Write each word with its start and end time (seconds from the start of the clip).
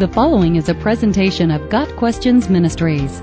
The 0.00 0.08
following 0.08 0.56
is 0.56 0.70
a 0.70 0.74
presentation 0.74 1.50
of 1.50 1.68
Got 1.68 1.94
Questions 1.96 2.48
Ministries. 2.48 3.20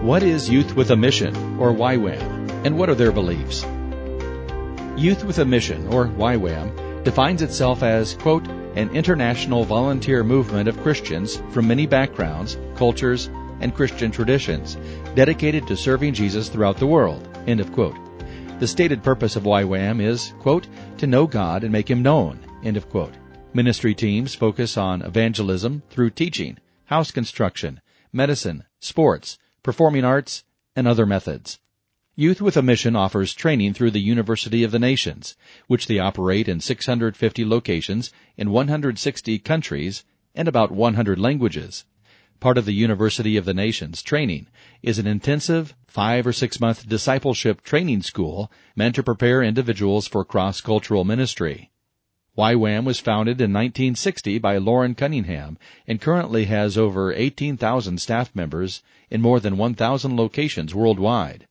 What 0.00 0.22
is 0.22 0.48
Youth 0.48 0.76
with 0.76 0.92
a 0.92 0.96
Mission, 0.96 1.34
or 1.58 1.72
YWAM, 1.72 2.64
and 2.64 2.78
what 2.78 2.88
are 2.88 2.94
their 2.94 3.10
beliefs? 3.10 3.64
Youth 4.96 5.24
with 5.24 5.40
a 5.40 5.44
Mission, 5.44 5.88
or 5.88 6.06
YWAM, 6.06 7.02
defines 7.02 7.42
itself 7.42 7.82
as, 7.82 8.14
quote, 8.14 8.46
an 8.76 8.90
international 8.90 9.64
volunteer 9.64 10.22
movement 10.22 10.68
of 10.68 10.80
Christians 10.84 11.42
from 11.50 11.66
many 11.66 11.84
backgrounds, 11.84 12.56
cultures, 12.76 13.28
and 13.58 13.74
Christian 13.74 14.12
traditions, 14.12 14.76
dedicated 15.16 15.66
to 15.66 15.76
serving 15.76 16.14
Jesus 16.14 16.48
throughout 16.48 16.76
the 16.76 16.86
world, 16.86 17.28
end 17.48 17.58
of 17.58 17.72
quote. 17.72 17.96
The 18.60 18.68
stated 18.68 19.02
purpose 19.02 19.34
of 19.34 19.42
YWAM 19.42 20.00
is, 20.00 20.32
quote, 20.38 20.68
to 20.98 21.08
know 21.08 21.26
God 21.26 21.64
and 21.64 21.72
make 21.72 21.90
Him 21.90 22.02
known, 22.02 22.38
end 22.62 22.76
of 22.76 22.88
quote. 22.88 23.14
Ministry 23.52 23.96
teams 23.96 24.36
focus 24.36 24.76
on 24.76 25.02
evangelism 25.02 25.82
through 25.90 26.10
teaching, 26.10 26.58
house 26.84 27.10
construction, 27.10 27.80
medicine, 28.12 28.62
sports, 28.78 29.38
performing 29.64 30.04
arts, 30.04 30.44
and 30.76 30.86
other 30.86 31.04
methods. 31.04 31.58
Youth 32.14 32.40
with 32.40 32.56
a 32.56 32.62
Mission 32.62 32.94
offers 32.94 33.34
training 33.34 33.74
through 33.74 33.90
the 33.90 34.00
University 34.00 34.62
of 34.62 34.70
the 34.70 34.78
Nations, 34.78 35.34
which 35.66 35.88
they 35.88 35.98
operate 35.98 36.48
in 36.48 36.60
650 36.60 37.44
locations 37.44 38.12
in 38.36 38.52
160 38.52 39.40
countries 39.40 40.04
and 40.32 40.46
about 40.46 40.70
100 40.70 41.18
languages. 41.18 41.84
Part 42.38 42.56
of 42.56 42.66
the 42.66 42.72
University 42.72 43.36
of 43.36 43.46
the 43.46 43.54
Nations 43.54 44.00
training 44.00 44.46
is 44.80 45.00
an 45.00 45.08
intensive 45.08 45.74
five 45.88 46.24
or 46.24 46.32
six 46.32 46.60
month 46.60 46.88
discipleship 46.88 47.62
training 47.62 48.02
school 48.02 48.48
meant 48.76 48.94
to 48.94 49.02
prepare 49.02 49.42
individuals 49.42 50.06
for 50.06 50.24
cross-cultural 50.24 51.04
ministry. 51.04 51.72
YWAM 52.38 52.84
was 52.84 53.00
founded 53.00 53.40
in 53.40 53.52
1960 53.52 54.38
by 54.38 54.56
Loren 54.56 54.94
Cunningham 54.94 55.58
and 55.88 56.00
currently 56.00 56.44
has 56.44 56.78
over 56.78 57.12
18,000 57.12 58.00
staff 58.00 58.34
members 58.36 58.82
in 59.10 59.20
more 59.20 59.40
than 59.40 59.56
1,000 59.56 60.16
locations 60.16 60.72
worldwide. 60.72 61.48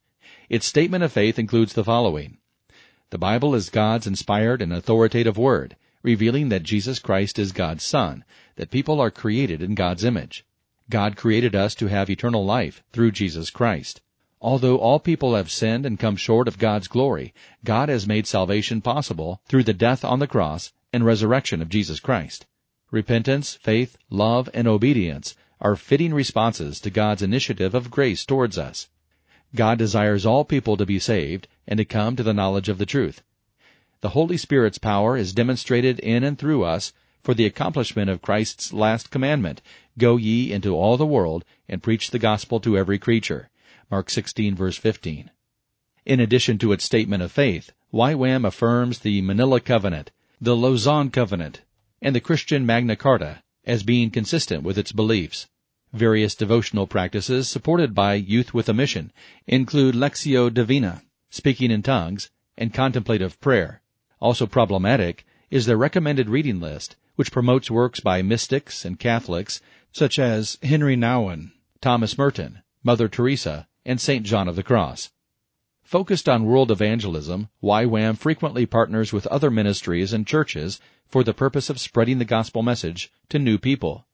Its 0.49 0.66
statement 0.66 1.03
of 1.03 1.11
faith 1.11 1.38
includes 1.38 1.73
the 1.73 1.83
following. 1.83 2.38
The 3.09 3.17
Bible 3.17 3.55
is 3.55 3.69
God's 3.69 4.08
inspired 4.08 4.61
and 4.61 4.71
authoritative 4.71 5.38
word, 5.38 5.75
revealing 6.02 6.47
that 6.49 6.63
Jesus 6.63 6.99
Christ 6.99 7.38
is 7.38 7.52
God's 7.52 7.83
Son, 7.83 8.23
that 8.55 8.71
people 8.71 9.02
are 9.02 9.11
created 9.11 9.61
in 9.61 9.75
God's 9.75 10.05
image. 10.05 10.45
God 10.89 11.17
created 11.17 11.55
us 11.55 11.75
to 11.75 11.88
have 11.88 12.09
eternal 12.09 12.45
life 12.45 12.83
through 12.93 13.11
Jesus 13.11 13.49
Christ. 13.49 13.99
Although 14.41 14.77
all 14.77 14.99
people 14.99 15.35
have 15.35 15.51
sinned 15.51 15.85
and 15.85 15.99
come 15.99 16.15
short 16.15 16.47
of 16.47 16.57
God's 16.57 16.87
glory, 16.87 17.33
God 17.65 17.89
has 17.89 18.07
made 18.07 18.25
salvation 18.25 18.79
possible 18.79 19.41
through 19.49 19.63
the 19.63 19.73
death 19.73 20.05
on 20.05 20.19
the 20.19 20.27
cross 20.27 20.71
and 20.93 21.03
resurrection 21.03 21.61
of 21.61 21.67
Jesus 21.67 21.99
Christ. 21.99 22.45
Repentance, 22.89 23.59
faith, 23.61 23.97
love, 24.09 24.49
and 24.53 24.65
obedience 24.65 25.35
are 25.59 25.75
fitting 25.75 26.13
responses 26.13 26.79
to 26.79 26.89
God's 26.89 27.21
initiative 27.21 27.75
of 27.75 27.91
grace 27.91 28.23
towards 28.23 28.57
us. 28.57 28.87
God 29.53 29.77
desires 29.77 30.25
all 30.25 30.45
people 30.45 30.77
to 30.77 30.85
be 30.85 30.99
saved 30.99 31.49
and 31.67 31.77
to 31.77 31.83
come 31.83 32.15
to 32.15 32.23
the 32.23 32.33
knowledge 32.33 32.69
of 32.69 32.77
the 32.77 32.85
truth. 32.85 33.21
The 33.99 34.09
Holy 34.09 34.37
Spirit's 34.37 34.77
power 34.77 35.17
is 35.17 35.33
demonstrated 35.33 35.99
in 35.99 36.23
and 36.23 36.39
through 36.39 36.63
us 36.63 36.93
for 37.21 37.33
the 37.33 37.45
accomplishment 37.45 38.09
of 38.09 38.21
Christ's 38.21 38.71
last 38.71 39.11
commandment, 39.11 39.61
Go 39.97 40.15
ye 40.15 40.53
into 40.53 40.77
all 40.77 40.95
the 40.95 41.05
world 41.05 41.43
and 41.67 41.83
preach 41.83 42.11
the 42.11 42.19
gospel 42.19 42.61
to 42.61 42.77
every 42.77 42.97
creature. 42.97 43.49
Mark 43.91 44.09
16 44.09 44.55
verse 44.55 44.77
15. 44.77 45.31
In 46.05 46.19
addition 46.19 46.57
to 46.59 46.71
its 46.71 46.83
statement 46.83 47.23
of 47.23 47.31
faith, 47.31 47.71
YWAM 47.93 48.45
affirms 48.45 48.99
the 48.99 49.21
Manila 49.21 49.59
Covenant, 49.59 50.11
the 50.39 50.55
Lausanne 50.55 51.09
Covenant, 51.09 51.61
and 52.01 52.15
the 52.15 52.19
Christian 52.19 52.65
Magna 52.65 52.95
Carta 52.95 53.43
as 53.65 53.83
being 53.83 54.11
consistent 54.11 54.63
with 54.63 54.77
its 54.77 54.91
beliefs. 54.91 55.47
Various 55.91 56.35
devotional 56.35 56.85
practices 56.85 57.47
supported 57.47 57.95
by 57.95 58.14
Youth 58.14 58.53
with 58.53 58.69
a 58.69 58.73
Mission 58.73 59.11
include 59.47 59.95
Lectio 59.95 60.53
Divina, 60.53 61.02
speaking 61.31 61.71
in 61.71 61.81
tongues, 61.81 62.30
and 62.58 62.73
contemplative 62.73 63.39
prayer. 63.41 63.81
Also 64.19 64.45
problematic 64.45 65.25
is 65.49 65.65
the 65.65 65.77
recommended 65.77 66.30
reading 66.30 66.59
list, 66.59 66.95
which 67.15 67.31
promotes 67.31 67.71
works 67.71 67.99
by 67.99 68.21
mystics 68.21 68.85
and 68.85 68.99
Catholics 68.99 69.61
such 69.91 70.19
as 70.19 70.59
Henri 70.61 70.95
Nouwen, 70.95 71.53
Thomas 71.81 72.17
Merton, 72.17 72.61
Mother 72.83 73.08
Teresa, 73.08 73.67
and 73.85 73.99
St. 73.99 74.25
John 74.25 74.47
of 74.47 74.55
the 74.55 74.63
Cross. 74.63 75.11
Focused 75.83 76.29
on 76.29 76.45
world 76.45 76.69
evangelism, 76.69 77.49
YWAM 77.63 78.17
frequently 78.17 78.65
partners 78.65 79.11
with 79.11 79.25
other 79.27 79.49
ministries 79.49 80.13
and 80.13 80.27
churches 80.27 80.79
for 81.07 81.23
the 81.23 81.33
purpose 81.33 81.69
of 81.69 81.79
spreading 81.79 82.19
the 82.19 82.25
gospel 82.25 82.61
message 82.61 83.11
to 83.29 83.39
new 83.39 83.57
people. 83.57 84.05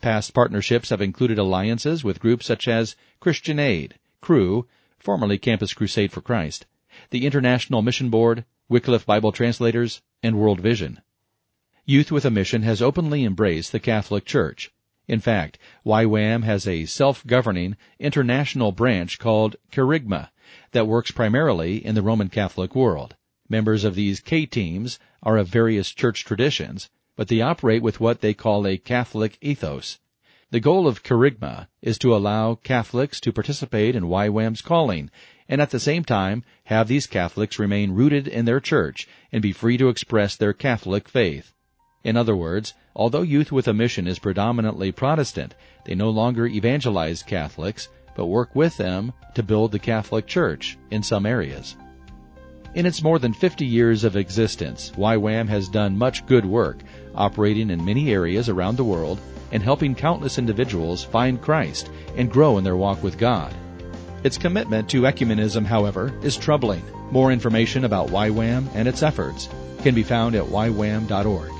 Past 0.00 0.32
partnerships 0.32 0.88
have 0.88 1.02
included 1.02 1.38
alliances 1.38 2.02
with 2.02 2.20
groups 2.20 2.46
such 2.46 2.66
as 2.66 2.96
Christian 3.20 3.58
Aid, 3.58 3.98
Cru, 4.22 4.66
formerly 4.98 5.36
Campus 5.36 5.74
Crusade 5.74 6.10
for 6.10 6.22
Christ, 6.22 6.64
the 7.10 7.26
International 7.26 7.82
Mission 7.82 8.08
Board, 8.08 8.46
Wycliffe 8.70 9.04
Bible 9.04 9.32
Translators, 9.32 10.00
and 10.22 10.38
World 10.38 10.60
Vision. 10.60 11.02
Youth 11.84 12.10
with 12.10 12.24
a 12.24 12.30
Mission 12.30 12.62
has 12.62 12.80
openly 12.80 13.24
embraced 13.24 13.72
the 13.72 13.80
Catholic 13.80 14.24
Church. 14.24 14.72
In 15.10 15.18
fact, 15.18 15.58
YWAM 15.84 16.44
has 16.44 16.68
a 16.68 16.84
self-governing 16.84 17.76
international 17.98 18.70
branch 18.70 19.18
called 19.18 19.56
Kerygma 19.72 20.30
that 20.70 20.86
works 20.86 21.10
primarily 21.10 21.84
in 21.84 21.96
the 21.96 22.02
Roman 22.02 22.28
Catholic 22.28 22.76
world. 22.76 23.16
Members 23.48 23.82
of 23.82 23.96
these 23.96 24.20
K-teams 24.20 25.00
are 25.24 25.36
of 25.36 25.48
various 25.48 25.90
church 25.90 26.24
traditions, 26.24 26.90
but 27.16 27.26
they 27.26 27.40
operate 27.40 27.82
with 27.82 27.98
what 27.98 28.20
they 28.20 28.34
call 28.34 28.64
a 28.64 28.76
Catholic 28.76 29.36
ethos. 29.40 29.98
The 30.52 30.60
goal 30.60 30.86
of 30.86 31.02
Kerygma 31.02 31.66
is 31.82 31.98
to 31.98 32.14
allow 32.14 32.54
Catholics 32.54 33.18
to 33.22 33.32
participate 33.32 33.96
in 33.96 34.04
YWAM's 34.04 34.62
calling, 34.62 35.10
and 35.48 35.60
at 35.60 35.70
the 35.70 35.80
same 35.80 36.04
time 36.04 36.44
have 36.66 36.86
these 36.86 37.08
Catholics 37.08 37.58
remain 37.58 37.90
rooted 37.90 38.28
in 38.28 38.44
their 38.44 38.60
church 38.60 39.08
and 39.32 39.42
be 39.42 39.50
free 39.50 39.76
to 39.76 39.88
express 39.88 40.36
their 40.36 40.52
Catholic 40.52 41.08
faith. 41.08 41.52
In 42.02 42.16
other 42.16 42.34
words, 42.34 42.72
although 42.96 43.22
Youth 43.22 43.52
with 43.52 43.68
a 43.68 43.74
Mission 43.74 44.06
is 44.06 44.18
predominantly 44.18 44.90
Protestant, 44.90 45.54
they 45.84 45.94
no 45.94 46.08
longer 46.08 46.46
evangelize 46.46 47.22
Catholics, 47.22 47.88
but 48.16 48.26
work 48.26 48.54
with 48.54 48.76
them 48.78 49.12
to 49.34 49.42
build 49.42 49.72
the 49.72 49.78
Catholic 49.78 50.26
Church 50.26 50.78
in 50.90 51.02
some 51.02 51.26
areas. 51.26 51.76
In 52.74 52.86
its 52.86 53.02
more 53.02 53.18
than 53.18 53.34
50 53.34 53.66
years 53.66 54.04
of 54.04 54.16
existence, 54.16 54.92
YWAM 54.96 55.48
has 55.48 55.68
done 55.68 55.98
much 55.98 56.24
good 56.24 56.46
work, 56.46 56.78
operating 57.14 57.68
in 57.68 57.84
many 57.84 58.12
areas 58.12 58.48
around 58.48 58.76
the 58.76 58.84
world 58.84 59.20
and 59.52 59.62
helping 59.62 59.94
countless 59.94 60.38
individuals 60.38 61.04
find 61.04 61.42
Christ 61.42 61.90
and 62.16 62.30
grow 62.30 62.56
in 62.58 62.64
their 62.64 62.76
walk 62.76 63.02
with 63.02 63.18
God. 63.18 63.52
Its 64.22 64.38
commitment 64.38 64.88
to 64.90 65.02
ecumenism, 65.02 65.64
however, 65.64 66.12
is 66.22 66.36
troubling. 66.36 66.82
More 67.10 67.32
information 67.32 67.84
about 67.84 68.08
YWAM 68.08 68.68
and 68.74 68.86
its 68.86 69.02
efforts 69.02 69.48
can 69.82 69.94
be 69.94 70.02
found 70.02 70.34
at 70.34 70.44
ywam.org. 70.44 71.59